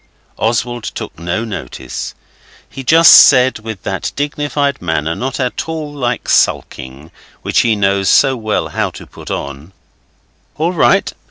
[0.39, 2.15] Oswald took no notice.
[2.67, 7.11] He just said, with that dignified manner, not at all like sulking,
[7.43, 9.73] which he knows so well how to put on
[10.57, 11.13] 'All right.